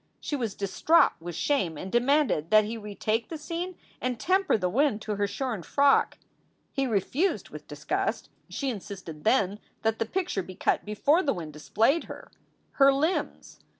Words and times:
she 0.19 0.35
was 0.35 0.55
distraught 0.55 1.11
with 1.19 1.35
shame 1.35 1.77
and 1.77 1.91
demanded 1.91 2.49
that 2.49 2.65
he 2.65 2.75
retake 2.75 3.29
the 3.29 3.37
scene 3.37 3.75
and 4.01 4.19
tem 4.19 4.43
per 4.43 4.57
the 4.57 4.67
wind 4.67 4.99
to 4.99 5.15
her 5.15 5.27
shorn 5.27 5.61
frock. 5.61 6.17
He 6.73 6.87
refused 6.87 7.49
with 7.49 7.67
disgust. 7.67 8.27
She 8.49 8.71
insisted 8.71 9.25
then 9.25 9.59
that 9.83 9.99
the 9.99 10.07
picture 10.07 10.41
be 10.41 10.55
cut 10.55 10.83
before 10.85 11.21
the 11.21 11.35
wind 11.35 11.53
displayed 11.53 12.05
her 12.05 12.31
her 12.81 12.91
limbs. 12.91 13.59